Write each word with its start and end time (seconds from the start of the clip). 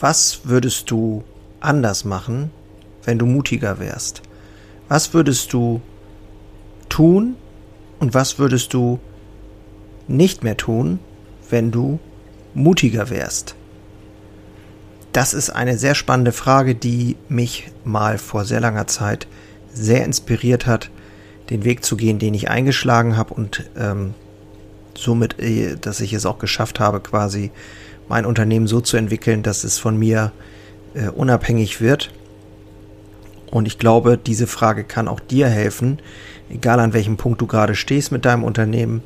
was 0.00 0.40
würdest 0.44 0.90
du 0.90 1.22
anders 1.60 2.04
machen, 2.04 2.50
wenn 3.04 3.18
du 3.18 3.26
mutiger 3.26 3.78
wärst? 3.78 4.22
Was 4.88 5.14
würdest 5.14 5.52
du 5.52 5.80
tun 6.88 7.36
und 7.98 8.14
was 8.14 8.38
würdest 8.38 8.74
du 8.74 8.98
nicht 10.08 10.42
mehr 10.42 10.56
tun, 10.56 10.98
wenn 11.48 11.70
du 11.70 12.00
mutiger 12.54 13.10
wärst? 13.10 13.54
Das 15.12 15.34
ist 15.34 15.50
eine 15.50 15.76
sehr 15.76 15.94
spannende 15.94 16.32
Frage, 16.32 16.74
die 16.74 17.16
mich 17.28 17.70
mal 17.84 18.18
vor 18.18 18.44
sehr 18.44 18.60
langer 18.60 18.86
Zeit 18.86 19.26
sehr 19.72 20.04
inspiriert 20.04 20.66
hat, 20.66 20.90
den 21.50 21.64
Weg 21.64 21.84
zu 21.84 21.96
gehen, 21.96 22.18
den 22.18 22.34
ich 22.34 22.48
eingeschlagen 22.48 23.16
habe 23.16 23.34
und 23.34 23.68
ähm, 23.76 24.14
somit, 24.96 25.38
äh, 25.40 25.76
dass 25.76 26.00
ich 26.00 26.12
es 26.12 26.26
auch 26.26 26.38
geschafft 26.38 26.80
habe, 26.80 27.00
quasi 27.00 27.50
mein 28.10 28.26
Unternehmen 28.26 28.66
so 28.66 28.80
zu 28.80 28.96
entwickeln, 28.96 29.44
dass 29.44 29.62
es 29.62 29.78
von 29.78 29.96
mir 29.96 30.32
äh, 30.94 31.08
unabhängig 31.08 31.80
wird. 31.80 32.10
Und 33.52 33.66
ich 33.66 33.78
glaube, 33.78 34.18
diese 34.18 34.48
Frage 34.48 34.82
kann 34.82 35.06
auch 35.06 35.20
dir 35.20 35.46
helfen, 35.46 36.00
egal 36.50 36.80
an 36.80 36.92
welchem 36.92 37.16
Punkt 37.16 37.40
du 37.40 37.46
gerade 37.46 37.76
stehst 37.76 38.10
mit 38.10 38.24
deinem 38.24 38.42
Unternehmen, 38.42 39.02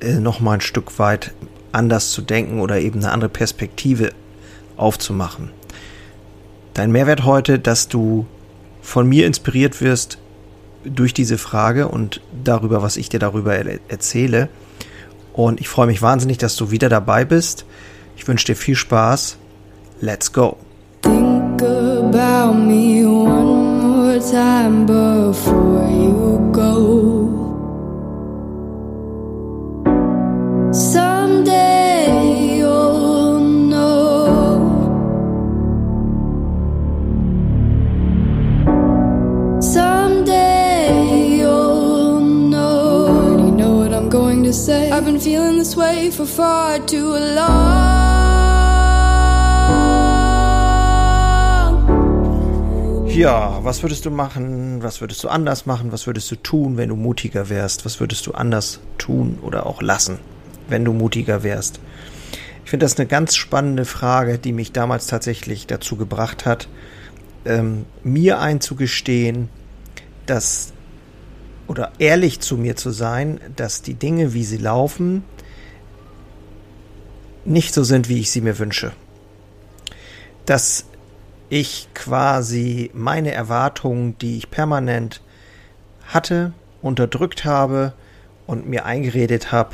äh, 0.00 0.14
noch 0.14 0.40
mal 0.40 0.54
ein 0.54 0.60
Stück 0.60 0.98
weit 0.98 1.32
anders 1.70 2.10
zu 2.10 2.20
denken 2.20 2.58
oder 2.60 2.80
eben 2.80 2.98
eine 2.98 3.12
andere 3.12 3.30
Perspektive 3.30 4.10
aufzumachen. 4.76 5.52
Dein 6.74 6.90
Mehrwert 6.90 7.24
heute, 7.24 7.60
dass 7.60 7.86
du 7.86 8.26
von 8.80 9.08
mir 9.08 9.24
inspiriert 9.28 9.80
wirst 9.80 10.18
durch 10.84 11.14
diese 11.14 11.38
Frage 11.38 11.86
und 11.86 12.20
darüber, 12.42 12.82
was 12.82 12.96
ich 12.96 13.08
dir 13.08 13.20
darüber 13.20 13.54
erzähle. 13.54 14.48
Und 15.32 15.60
ich 15.60 15.68
freue 15.68 15.86
mich 15.86 16.02
wahnsinnig, 16.02 16.38
dass 16.38 16.56
du 16.56 16.72
wieder 16.72 16.88
dabei 16.88 17.24
bist. 17.24 17.66
Ich 18.16 18.26
wünsche 18.28 18.46
dir 18.46 18.56
viel 18.56 18.76
Spaß. 18.76 19.36
Let's 20.00 20.32
go. 20.32 20.56
Think 21.02 21.62
about 21.62 22.54
me 22.54 23.04
one 23.04 23.80
more 23.80 24.20
time 24.20 24.86
before 24.86 25.88
you 25.90 26.50
go. 26.52 27.12
You 43.42 43.50
know 43.50 43.76
what 43.78 43.92
I'm 43.92 44.08
going 44.08 44.42
to 44.44 44.52
say. 44.52 44.90
I've 44.90 45.04
been 45.04 45.18
feeling 45.18 45.58
this 45.58 45.76
way 45.76 46.10
for 46.10 46.26
far 46.26 46.78
too 46.80 47.10
long. 47.10 47.61
Ja, 53.14 53.62
was 53.62 53.82
würdest 53.82 54.06
du 54.06 54.10
machen? 54.10 54.82
Was 54.82 55.02
würdest 55.02 55.22
du 55.22 55.28
anders 55.28 55.66
machen? 55.66 55.92
Was 55.92 56.06
würdest 56.06 56.30
du 56.30 56.36
tun, 56.36 56.78
wenn 56.78 56.88
du 56.88 56.96
mutiger 56.96 57.50
wärst? 57.50 57.84
Was 57.84 58.00
würdest 58.00 58.26
du 58.26 58.32
anders 58.32 58.80
tun 58.96 59.38
oder 59.42 59.66
auch 59.66 59.82
lassen, 59.82 60.18
wenn 60.68 60.82
du 60.82 60.94
mutiger 60.94 61.42
wärst? 61.42 61.78
Ich 62.64 62.70
finde 62.70 62.86
das 62.86 62.98
eine 62.98 63.06
ganz 63.06 63.36
spannende 63.36 63.84
Frage, 63.84 64.38
die 64.38 64.54
mich 64.54 64.72
damals 64.72 65.08
tatsächlich 65.08 65.66
dazu 65.66 65.96
gebracht 65.96 66.46
hat, 66.46 66.68
ähm, 67.44 67.84
mir 68.02 68.40
einzugestehen, 68.40 69.50
dass 70.24 70.72
oder 71.68 71.92
ehrlich 71.98 72.40
zu 72.40 72.56
mir 72.56 72.76
zu 72.76 72.92
sein, 72.92 73.40
dass 73.56 73.82
die 73.82 73.94
Dinge, 73.94 74.32
wie 74.32 74.44
sie 74.44 74.56
laufen, 74.56 75.22
nicht 77.44 77.74
so 77.74 77.84
sind, 77.84 78.08
wie 78.08 78.20
ich 78.20 78.30
sie 78.30 78.40
mir 78.40 78.58
wünsche. 78.58 78.92
Dass 80.46 80.86
ich 81.52 81.88
quasi 81.92 82.90
meine 82.94 83.32
Erwartungen, 83.32 84.16
die 84.16 84.38
ich 84.38 84.50
permanent 84.50 85.20
hatte, 86.06 86.54
unterdrückt 86.80 87.44
habe 87.44 87.92
und 88.46 88.66
mir 88.66 88.86
eingeredet 88.86 89.52
habe, 89.52 89.72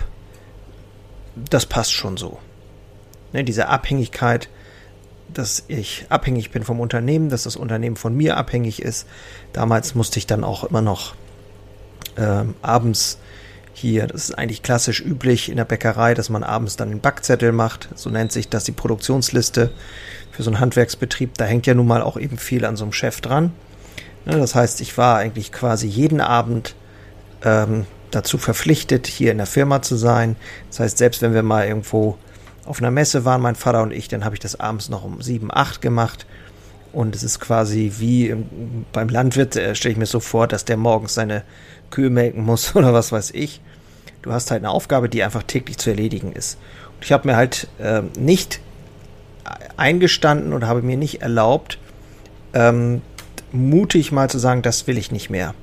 das 1.36 1.66
passt 1.66 1.92
schon 1.92 2.16
so. 2.16 2.40
Ne, 3.32 3.44
diese 3.44 3.68
Abhängigkeit, 3.68 4.48
dass 5.32 5.66
ich 5.68 6.06
abhängig 6.08 6.50
bin 6.50 6.64
vom 6.64 6.80
Unternehmen, 6.80 7.28
dass 7.28 7.44
das 7.44 7.54
Unternehmen 7.54 7.94
von 7.94 8.16
mir 8.16 8.36
abhängig 8.38 8.82
ist. 8.82 9.06
Damals 9.52 9.94
musste 9.94 10.18
ich 10.18 10.26
dann 10.26 10.42
auch 10.42 10.64
immer 10.64 10.82
noch 10.82 11.14
ähm, 12.16 12.56
abends 12.60 13.20
hier, 13.78 14.06
das 14.06 14.28
ist 14.28 14.38
eigentlich 14.38 14.62
klassisch 14.62 15.00
üblich 15.00 15.48
in 15.48 15.56
der 15.56 15.64
Bäckerei, 15.64 16.14
dass 16.14 16.28
man 16.28 16.42
abends 16.42 16.76
dann 16.76 16.90
einen 16.90 17.00
Backzettel 17.00 17.52
macht. 17.52 17.88
So 17.94 18.10
nennt 18.10 18.32
sich 18.32 18.48
das 18.48 18.64
die 18.64 18.72
Produktionsliste 18.72 19.70
für 20.32 20.42
so 20.42 20.50
einen 20.50 20.60
Handwerksbetrieb, 20.60 21.34
da 21.36 21.44
hängt 21.44 21.66
ja 21.66 21.74
nun 21.74 21.86
mal 21.86 22.02
auch 22.02 22.16
eben 22.16 22.38
viel 22.38 22.64
an 22.64 22.76
so 22.76 22.84
einem 22.84 22.92
Chef 22.92 23.20
dran. 23.20 23.52
Ne, 24.24 24.36
das 24.36 24.54
heißt, 24.54 24.80
ich 24.80 24.98
war 24.98 25.16
eigentlich 25.18 25.52
quasi 25.52 25.86
jeden 25.86 26.20
Abend 26.20 26.74
ähm, 27.42 27.86
dazu 28.10 28.38
verpflichtet, 28.38 29.06
hier 29.06 29.32
in 29.32 29.38
der 29.38 29.46
Firma 29.46 29.82
zu 29.82 29.96
sein. 29.96 30.36
Das 30.68 30.80
heißt, 30.80 30.98
selbst 30.98 31.22
wenn 31.22 31.34
wir 31.34 31.42
mal 31.42 31.66
irgendwo 31.66 32.18
auf 32.64 32.80
einer 32.80 32.90
Messe 32.90 33.24
waren, 33.24 33.40
mein 33.40 33.54
Vater 33.54 33.82
und 33.82 33.92
ich, 33.92 34.08
dann 34.08 34.24
habe 34.24 34.34
ich 34.34 34.40
das 34.40 34.60
abends 34.60 34.88
noch 34.88 35.04
um 35.04 35.22
sieben, 35.22 35.50
acht 35.52 35.80
gemacht. 35.80 36.26
Und 36.92 37.14
es 37.14 37.22
ist 37.22 37.40
quasi 37.40 37.92
wie 37.98 38.34
beim 38.92 39.08
Landwirt, 39.08 39.56
äh, 39.56 39.74
stelle 39.74 39.92
ich 39.92 39.98
mir 39.98 40.06
so 40.06 40.20
vor, 40.20 40.46
dass 40.46 40.64
der 40.64 40.76
morgens 40.76 41.14
seine 41.14 41.42
Kühe 41.90 42.10
melken 42.10 42.44
muss 42.44 42.74
oder 42.76 42.92
was 42.92 43.12
weiß 43.12 43.32
ich. 43.32 43.60
Du 44.22 44.32
hast 44.32 44.50
halt 44.50 44.62
eine 44.62 44.70
Aufgabe, 44.70 45.08
die 45.08 45.22
einfach 45.22 45.42
täglich 45.42 45.78
zu 45.78 45.90
erledigen 45.90 46.32
ist. 46.32 46.58
Und 46.96 47.04
ich 47.04 47.12
habe 47.12 47.28
mir 47.28 47.36
halt 47.36 47.68
äh, 47.78 48.02
nicht 48.18 48.60
eingestanden 49.76 50.52
und 50.52 50.66
habe 50.66 50.82
mir 50.82 50.96
nicht 50.96 51.22
erlaubt, 51.22 51.78
ähm, 52.52 53.02
mutig 53.52 54.12
mal 54.12 54.28
zu 54.28 54.38
sagen, 54.38 54.62
das 54.62 54.86
will 54.86 54.98
ich 54.98 55.12
nicht 55.12 55.30
mehr. 55.30 55.54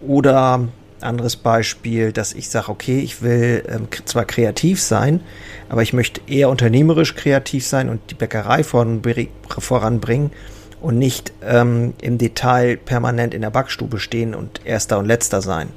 Oder 0.00 0.68
anderes 1.00 1.36
Beispiel, 1.36 2.12
dass 2.12 2.32
ich 2.32 2.48
sage, 2.48 2.68
okay, 2.70 3.00
ich 3.00 3.22
will 3.22 3.64
ähm, 3.68 3.88
zwar 4.04 4.24
kreativ 4.24 4.80
sein, 4.80 5.20
aber 5.68 5.82
ich 5.82 5.92
möchte 5.92 6.20
eher 6.26 6.48
unternehmerisch 6.48 7.14
kreativ 7.14 7.66
sein 7.66 7.88
und 7.88 8.00
die 8.10 8.14
Bäckerei 8.14 8.62
voranbringen 8.64 10.30
und 10.80 10.98
nicht 10.98 11.32
ähm, 11.42 11.94
im 12.00 12.18
Detail 12.18 12.76
permanent 12.76 13.34
in 13.34 13.42
der 13.42 13.50
Backstube 13.50 13.98
stehen 13.98 14.34
und 14.34 14.60
erster 14.64 14.98
und 14.98 15.06
letzter 15.06 15.42
sein. 15.42 15.68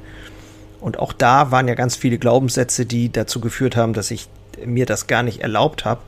Und 0.80 1.00
auch 1.00 1.14
da 1.14 1.52
waren 1.52 1.68
ja 1.68 1.76
ganz 1.76 1.96
viele 1.96 2.18
Glaubenssätze, 2.18 2.86
die 2.86 3.12
dazu 3.12 3.42
geführt 3.42 3.76
haben, 3.76 3.94
dass 3.94 4.12
ich 4.12 4.30
mir 4.66 4.86
das 4.86 5.08
gar 5.08 5.24
nicht 5.24 5.42
erlaubt 5.42 5.86
habe, 5.86 6.02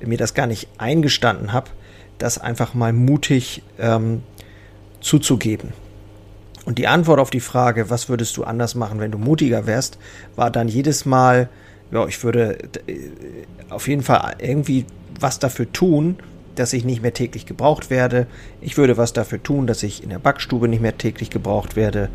mir 0.00 0.18
das 0.18 0.34
gar 0.34 0.46
nicht 0.46 0.68
eingestanden 0.78 1.52
habe, 1.52 1.70
das 2.18 2.38
einfach 2.38 2.74
mal 2.74 2.92
mutig 2.92 3.62
ähm, 3.78 4.22
zuzugeben. 5.00 5.72
Und 6.70 6.78
die 6.78 6.86
Antwort 6.86 7.18
auf 7.18 7.30
die 7.30 7.40
Frage, 7.40 7.90
was 7.90 8.08
würdest 8.08 8.36
du 8.36 8.44
anders 8.44 8.76
machen, 8.76 9.00
wenn 9.00 9.10
du 9.10 9.18
mutiger 9.18 9.66
wärst, 9.66 9.98
war 10.36 10.52
dann 10.52 10.68
jedes 10.68 11.04
Mal, 11.04 11.48
ja, 11.90 12.06
ich 12.06 12.22
würde 12.22 12.58
äh, 12.86 13.10
auf 13.70 13.88
jeden 13.88 14.02
Fall 14.02 14.36
irgendwie 14.38 14.86
was 15.18 15.40
dafür 15.40 15.72
tun, 15.72 16.18
dass 16.54 16.72
ich 16.72 16.84
nicht 16.84 17.02
mehr 17.02 17.12
täglich 17.12 17.44
gebraucht 17.44 17.90
werde. 17.90 18.28
Ich 18.60 18.76
würde 18.76 18.96
was 18.96 19.12
dafür 19.12 19.42
tun, 19.42 19.66
dass 19.66 19.82
ich 19.82 20.04
in 20.04 20.10
der 20.10 20.20
Backstube 20.20 20.68
nicht 20.68 20.80
mehr 20.80 20.96
täglich 20.96 21.30
gebraucht 21.30 21.74
werde. 21.74 22.08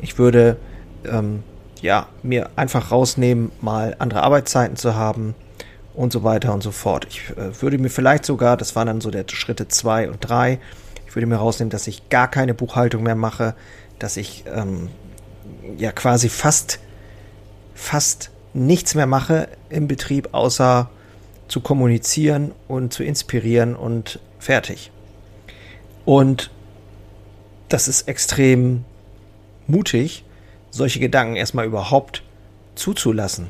Ich 0.00 0.16
würde 0.16 0.58
ähm, 1.04 1.42
ja 1.82 2.06
mir 2.22 2.50
einfach 2.54 2.92
rausnehmen, 2.92 3.50
mal 3.60 3.96
andere 3.98 4.22
Arbeitszeiten 4.22 4.76
zu 4.76 4.94
haben 4.94 5.34
und 5.92 6.12
so 6.12 6.22
weiter 6.22 6.54
und 6.54 6.62
so 6.62 6.70
fort. 6.70 7.04
Ich 7.10 7.30
äh, 7.30 7.60
würde 7.60 7.78
mir 7.78 7.90
vielleicht 7.90 8.24
sogar, 8.24 8.56
das 8.56 8.76
waren 8.76 8.86
dann 8.86 9.00
so 9.00 9.10
der 9.10 9.24
Schritte 9.26 9.66
zwei 9.66 10.08
und 10.08 10.18
drei, 10.20 10.60
ich 11.08 11.16
würde 11.16 11.26
mir 11.26 11.36
rausnehmen, 11.36 11.70
dass 11.70 11.86
ich 11.86 12.10
gar 12.10 12.28
keine 12.28 12.52
Buchhaltung 12.52 13.02
mehr 13.02 13.16
mache, 13.16 13.54
dass 13.98 14.16
ich 14.16 14.44
ähm, 14.52 14.88
ja 15.76 15.92
quasi 15.92 16.28
fast, 16.28 16.78
fast 17.74 18.30
nichts 18.54 18.94
mehr 18.94 19.06
mache 19.06 19.48
im 19.68 19.88
Betrieb, 19.88 20.30
außer 20.32 20.90
zu 21.48 21.60
kommunizieren 21.60 22.52
und 22.66 22.92
zu 22.92 23.04
inspirieren 23.04 23.74
und 23.74 24.20
fertig. 24.38 24.90
Und 26.04 26.50
das 27.68 27.88
ist 27.88 28.08
extrem 28.08 28.84
mutig, 29.66 30.24
solche 30.70 31.00
Gedanken 31.00 31.36
erstmal 31.36 31.66
überhaupt 31.66 32.22
zuzulassen 32.74 33.48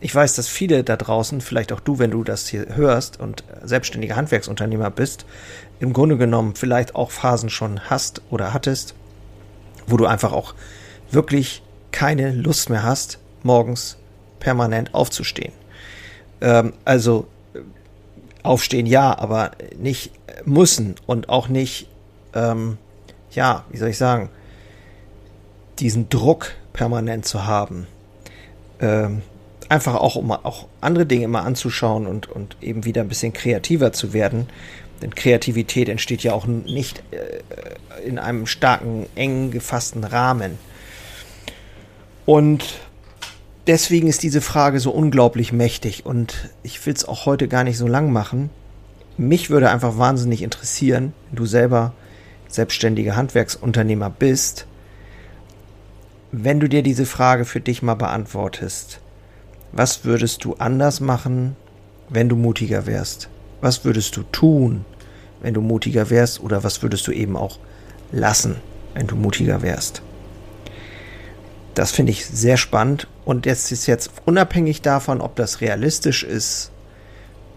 ich 0.00 0.14
weiß, 0.14 0.34
dass 0.34 0.48
viele 0.48 0.84
da 0.84 0.96
draußen, 0.96 1.40
vielleicht 1.40 1.72
auch 1.72 1.80
du, 1.80 1.98
wenn 1.98 2.10
du 2.10 2.22
das 2.22 2.48
hier 2.48 2.76
hörst 2.76 3.18
und 3.18 3.44
selbstständiger 3.64 4.16
Handwerksunternehmer 4.16 4.90
bist, 4.90 5.24
im 5.80 5.92
Grunde 5.92 6.16
genommen 6.16 6.54
vielleicht 6.54 6.94
auch 6.94 7.10
Phasen 7.10 7.48
schon 7.48 7.88
hast 7.88 8.22
oder 8.30 8.52
hattest, 8.52 8.94
wo 9.86 9.96
du 9.96 10.06
einfach 10.06 10.32
auch 10.32 10.54
wirklich 11.10 11.62
keine 11.92 12.32
Lust 12.32 12.70
mehr 12.70 12.82
hast, 12.82 13.18
morgens 13.42 13.96
permanent 14.40 14.94
aufzustehen. 14.94 15.52
Ähm, 16.40 16.72
also 16.84 17.26
äh, 17.54 17.60
aufstehen 18.42 18.86
ja, 18.86 19.16
aber 19.18 19.52
nicht 19.78 20.12
müssen 20.44 20.96
und 21.06 21.28
auch 21.28 21.48
nicht, 21.48 21.88
ähm, 22.34 22.78
ja, 23.32 23.64
wie 23.70 23.78
soll 23.78 23.88
ich 23.88 23.98
sagen, 23.98 24.30
diesen 25.78 26.08
Druck 26.08 26.52
permanent 26.72 27.26
zu 27.26 27.46
haben. 27.46 27.86
Ähm, 28.80 29.22
einfach 29.68 29.94
auch, 29.94 30.16
um 30.16 30.30
auch 30.30 30.66
andere 30.80 31.06
Dinge 31.06 31.28
mal 31.28 31.42
anzuschauen 31.42 32.06
und, 32.06 32.28
und 32.28 32.56
eben 32.60 32.84
wieder 32.84 33.02
ein 33.02 33.08
bisschen 33.08 33.32
kreativer 33.32 33.92
zu 33.92 34.12
werden. 34.12 34.48
Denn 35.02 35.14
Kreativität 35.14 35.88
entsteht 35.88 36.22
ja 36.22 36.32
auch 36.32 36.46
nicht 36.46 37.02
äh, 37.10 38.06
in 38.06 38.18
einem 38.18 38.46
starken, 38.46 39.06
eng 39.14 39.50
gefassten 39.50 40.04
Rahmen. 40.04 40.58
Und 42.24 42.80
deswegen 43.66 44.08
ist 44.08 44.22
diese 44.22 44.40
Frage 44.40 44.80
so 44.80 44.90
unglaublich 44.90 45.52
mächtig 45.52 46.06
und 46.06 46.50
ich 46.62 46.84
will 46.86 46.94
es 46.94 47.04
auch 47.04 47.26
heute 47.26 47.48
gar 47.48 47.64
nicht 47.64 47.78
so 47.78 47.86
lang 47.86 48.12
machen. 48.12 48.50
Mich 49.18 49.50
würde 49.50 49.70
einfach 49.70 49.98
wahnsinnig 49.98 50.42
interessieren, 50.42 51.12
wenn 51.28 51.36
du 51.36 51.46
selber 51.46 51.92
selbstständiger 52.48 53.16
Handwerksunternehmer 53.16 54.10
bist, 54.10 54.66
wenn 56.32 56.60
du 56.60 56.68
dir 56.68 56.82
diese 56.82 57.06
Frage 57.06 57.44
für 57.44 57.60
dich 57.60 57.82
mal 57.82 57.94
beantwortest. 57.94 59.00
Was 59.72 60.04
würdest 60.04 60.44
du 60.44 60.54
anders 60.54 61.00
machen, 61.00 61.56
wenn 62.08 62.28
du 62.28 62.36
mutiger 62.36 62.86
wärst? 62.86 63.28
Was 63.60 63.84
würdest 63.84 64.16
du 64.16 64.22
tun, 64.22 64.84
wenn 65.40 65.54
du 65.54 65.60
mutiger 65.60 66.10
wärst? 66.10 66.40
Oder 66.40 66.64
was 66.64 66.82
würdest 66.82 67.06
du 67.06 67.12
eben 67.12 67.36
auch 67.36 67.58
lassen, 68.12 68.56
wenn 68.94 69.06
du 69.06 69.16
mutiger 69.16 69.62
wärst? 69.62 70.02
Das 71.74 71.90
finde 71.90 72.12
ich 72.12 72.26
sehr 72.26 72.56
spannend. 72.56 73.06
Und 73.24 73.44
jetzt 73.44 73.70
ist 73.70 73.86
jetzt 73.86 74.10
unabhängig 74.24 74.82
davon, 74.82 75.20
ob 75.20 75.36
das 75.36 75.60
realistisch 75.60 76.22
ist 76.22 76.70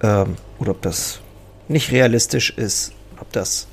ähm, 0.04 0.36
oder 0.60 0.72
ob 0.72 0.82
das 0.82 1.20
nicht 1.68 1.92
realistisch 1.92 2.50
ist, 2.50 2.92
ob 3.22 3.32
das 3.32 3.68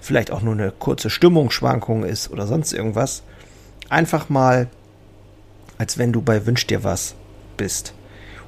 vielleicht 0.00 0.30
auch 0.30 0.42
nur 0.42 0.54
eine 0.54 0.70
kurze 0.70 1.10
Stimmungsschwankung 1.10 2.04
ist 2.04 2.30
oder 2.30 2.46
sonst 2.46 2.72
irgendwas, 2.72 3.22
einfach 3.88 4.28
mal, 4.28 4.68
als 5.78 5.98
wenn 5.98 6.12
du 6.12 6.20
bei 6.20 6.46
Wünsch 6.46 6.66
dir 6.66 6.84
was 6.84 7.14
bist. 7.56 7.94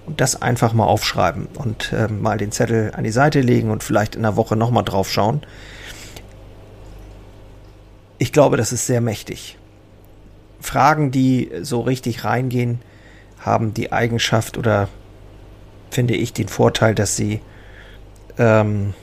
Und 0.06 0.20
das 0.20 0.42
einfach 0.42 0.74
mal 0.74 0.84
aufschreiben 0.84 1.46
und 1.54 1.92
äh, 1.92 2.08
mal 2.08 2.36
den 2.36 2.52
Zettel 2.52 2.92
an 2.94 3.04
die 3.04 3.10
Seite 3.10 3.40
legen 3.40 3.70
und 3.70 3.82
vielleicht 3.82 4.16
in 4.16 4.22
der 4.22 4.36
Woche 4.36 4.54
nochmal 4.54 4.84
drauf 4.84 5.10
schauen. 5.10 5.40
Ich 8.18 8.32
glaube, 8.32 8.58
das 8.58 8.72
ist 8.72 8.86
sehr 8.86 9.00
mächtig. 9.00 9.58
Fragen, 10.60 11.10
die 11.10 11.50
so 11.62 11.80
richtig 11.80 12.24
reingehen, 12.24 12.80
haben 13.38 13.72
die 13.74 13.92
Eigenschaft 13.92 14.58
oder 14.58 14.88
finde 15.90 16.14
ich 16.14 16.32
den 16.32 16.48
Vorteil, 16.48 16.94
dass 16.94 17.16
sie 17.16 17.40
ähm, 18.38 18.94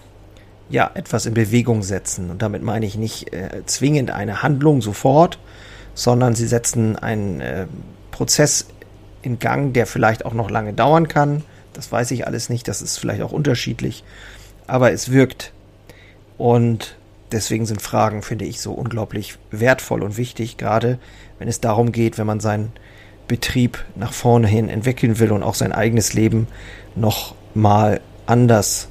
ja 0.69 0.89
etwas 0.93 1.25
in 1.25 1.33
Bewegung 1.33 1.83
setzen. 1.83 2.29
Und 2.29 2.41
damit 2.41 2.63
meine 2.63 2.85
ich 2.85 2.95
nicht 2.95 3.33
äh, 3.33 3.63
zwingend 3.65 4.11
eine 4.11 4.43
Handlung 4.43 4.81
sofort, 4.81 5.39
sondern 5.93 6.35
sie 6.35 6.47
setzen 6.47 6.95
einen 6.97 7.41
äh, 7.41 7.67
Prozess 8.11 8.67
in 9.21 9.39
Gang, 9.39 9.73
der 9.73 9.85
vielleicht 9.85 10.25
auch 10.25 10.33
noch 10.33 10.49
lange 10.49 10.73
dauern 10.73 11.07
kann. 11.07 11.43
Das 11.73 11.91
weiß 11.91 12.11
ich 12.11 12.27
alles 12.27 12.49
nicht, 12.49 12.67
das 12.67 12.81
ist 12.81 12.97
vielleicht 12.97 13.21
auch 13.21 13.31
unterschiedlich, 13.31 14.03
aber 14.67 14.91
es 14.91 15.11
wirkt. 15.11 15.53
Und 16.37 16.97
deswegen 17.31 17.65
sind 17.65 17.81
Fragen, 17.81 18.23
finde 18.23 18.45
ich, 18.45 18.61
so 18.61 18.73
unglaublich 18.73 19.37
wertvoll 19.51 20.03
und 20.03 20.17
wichtig, 20.17 20.57
gerade 20.57 20.99
wenn 21.39 21.47
es 21.47 21.61
darum 21.61 21.91
geht, 21.91 22.17
wenn 22.17 22.27
man 22.27 22.39
seinen 22.39 22.73
Betrieb 23.27 23.83
nach 23.95 24.11
vorne 24.11 24.47
hin 24.47 24.67
entwickeln 24.67 25.19
will 25.19 25.31
und 25.31 25.43
auch 25.43 25.55
sein 25.55 25.71
eigenes 25.71 26.13
Leben 26.13 26.47
noch 26.95 27.35
mal 27.53 28.01
anders 28.25 28.89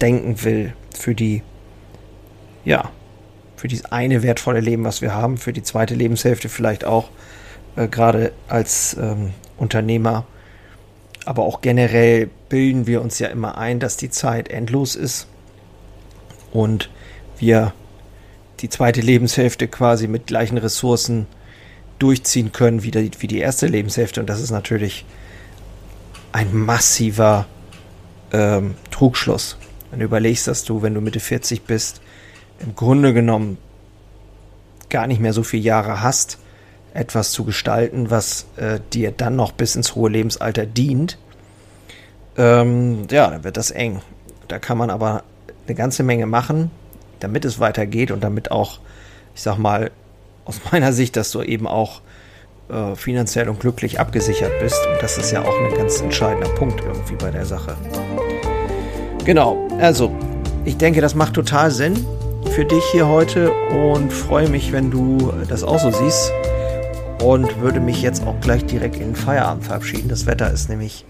denken 0.00 0.44
will 0.44 0.74
für 0.94 1.14
die, 1.14 1.42
ja, 2.64 2.90
für 3.56 3.68
dieses 3.68 3.86
eine 3.86 4.22
wertvolle 4.22 4.60
Leben, 4.60 4.84
was 4.84 5.00
wir 5.00 5.14
haben, 5.14 5.38
für 5.38 5.52
die 5.52 5.62
zweite 5.62 5.94
Lebenshälfte 5.94 6.48
vielleicht 6.48 6.84
auch, 6.84 7.10
äh, 7.76 7.88
gerade 7.88 8.32
als 8.48 8.96
ähm, 9.00 9.32
Unternehmer. 9.56 10.26
Aber 11.24 11.44
auch 11.44 11.60
generell 11.60 12.28
bilden 12.48 12.86
wir 12.86 13.00
uns 13.00 13.18
ja 13.18 13.28
immer 13.28 13.56
ein, 13.56 13.80
dass 13.80 13.96
die 13.96 14.10
Zeit 14.10 14.48
endlos 14.48 14.94
ist 14.94 15.26
und 16.52 16.90
wir 17.38 17.72
die 18.60 18.68
zweite 18.68 19.00
Lebenshälfte 19.00 19.68
quasi 19.68 20.06
mit 20.06 20.26
gleichen 20.26 20.58
Ressourcen 20.58 21.26
durchziehen 21.98 22.52
können 22.52 22.82
wie 22.82 22.90
die, 22.90 23.10
wie 23.18 23.26
die 23.26 23.38
erste 23.38 23.66
Lebenshälfte. 23.66 24.20
Und 24.20 24.28
das 24.28 24.40
ist 24.40 24.50
natürlich 24.50 25.04
ein 26.32 26.54
massiver 26.54 27.46
ähm, 28.32 28.74
Trugschluss. 28.90 29.56
Wenn 29.90 30.00
du 30.00 30.06
überlegst, 30.06 30.48
dass 30.48 30.64
du, 30.64 30.82
wenn 30.82 30.94
du 30.94 31.00
Mitte 31.00 31.20
40 31.20 31.62
bist, 31.62 32.00
im 32.60 32.74
Grunde 32.74 33.14
genommen 33.14 33.58
gar 34.88 35.06
nicht 35.06 35.20
mehr 35.20 35.32
so 35.32 35.42
viele 35.42 35.62
Jahre 35.62 36.02
hast, 36.02 36.38
etwas 36.94 37.32
zu 37.32 37.44
gestalten, 37.44 38.10
was 38.10 38.46
äh, 38.56 38.80
dir 38.92 39.10
dann 39.10 39.36
noch 39.36 39.52
bis 39.52 39.76
ins 39.76 39.94
hohe 39.94 40.08
Lebensalter 40.08 40.64
dient, 40.64 41.18
ähm, 42.36 43.06
ja, 43.10 43.28
dann 43.28 43.44
wird 43.44 43.56
das 43.56 43.70
eng. 43.70 44.00
Da 44.48 44.58
kann 44.58 44.78
man 44.78 44.90
aber 44.90 45.24
eine 45.66 45.74
ganze 45.74 46.02
Menge 46.02 46.26
machen, 46.26 46.70
damit 47.20 47.44
es 47.44 47.58
weitergeht 47.60 48.10
und 48.10 48.22
damit 48.22 48.50
auch, 48.50 48.78
ich 49.34 49.42
sag 49.42 49.58
mal, 49.58 49.90
aus 50.44 50.60
meiner 50.72 50.92
Sicht, 50.92 51.16
dass 51.16 51.30
du 51.30 51.42
eben 51.42 51.66
auch 51.66 52.00
äh, 52.68 52.94
finanziell 52.94 53.48
und 53.48 53.60
glücklich 53.60 54.00
abgesichert 54.00 54.52
bist. 54.60 54.78
Und 54.90 55.02
das 55.02 55.18
ist 55.18 55.32
ja 55.32 55.42
auch 55.42 55.60
ein 55.60 55.74
ganz 55.76 56.00
entscheidender 56.00 56.48
Punkt 56.50 56.80
irgendwie 56.80 57.16
bei 57.16 57.30
der 57.30 57.44
Sache. 57.44 57.76
Genau, 59.24 59.68
also 59.80 60.12
ich 60.64 60.76
denke, 60.76 61.00
das 61.00 61.14
macht 61.14 61.34
total 61.34 61.70
Sinn 61.70 62.06
für 62.50 62.64
dich 62.64 62.84
hier 62.92 63.08
heute 63.08 63.50
und 63.50 64.12
freue 64.12 64.48
mich, 64.48 64.70
wenn 64.70 64.90
du 64.90 65.32
das 65.48 65.64
auch 65.64 65.78
so 65.78 65.90
siehst. 65.90 66.30
Und 67.22 67.60
würde 67.60 67.80
mich 67.80 68.02
jetzt 68.02 68.26
auch 68.26 68.38
gleich 68.40 68.64
direkt 68.66 68.96
in 68.96 69.08
den 69.08 69.16
Feierabend 69.16 69.64
verabschieden. 69.64 70.08
Das 70.08 70.26
Wetter 70.26 70.50
ist 70.50 70.68
nämlich 70.68 71.04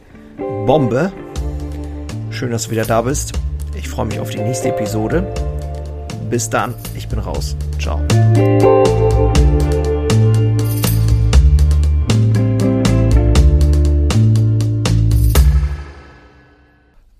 Bombe. 0.66 1.12
Schön, 2.30 2.50
dass 2.50 2.64
du 2.64 2.70
wieder 2.70 2.84
da 2.84 3.02
bist. 3.02 3.32
Ich 3.76 3.88
freue 3.88 4.06
mich 4.06 4.20
auf 4.20 4.30
die 4.30 4.40
nächste 4.40 4.68
Episode. 4.68 5.26
Bis 6.30 6.50
dann, 6.50 6.74
ich 6.94 7.08
bin 7.08 7.18
raus. 7.18 7.56
Ciao. 7.80 8.00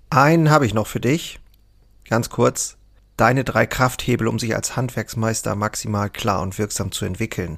Einen 0.09 0.49
habe 0.49 0.65
ich 0.65 0.73
noch 0.73 0.87
für 0.87 1.01
dich. 1.01 1.39
Ganz 2.09 2.29
kurz. 2.29 2.77
Deine 3.17 3.43
drei 3.43 3.65
Krafthebel, 3.65 4.27
um 4.27 4.39
sich 4.39 4.55
als 4.55 4.75
Handwerksmeister 4.75 5.55
maximal 5.55 6.09
klar 6.09 6.41
und 6.41 6.57
wirksam 6.57 6.91
zu 6.91 7.05
entwickeln. 7.05 7.57